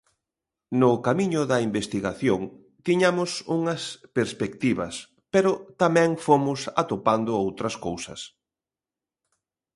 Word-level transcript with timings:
No 0.81 0.89
camiño 1.07 1.41
da 1.51 1.57
investigación 1.69 2.41
tiñamos 2.87 3.31
unhas 3.57 3.81
perspectivas 4.17 4.95
pero 5.33 5.51
tamén 5.81 6.09
fomos 6.25 6.59
atopando 6.81 7.31
outras 7.45 7.75
cousas. 7.85 8.21